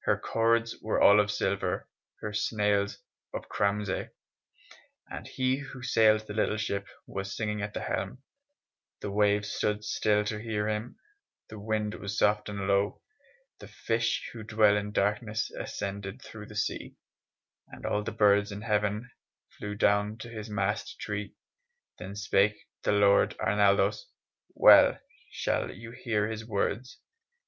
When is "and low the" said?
12.48-13.68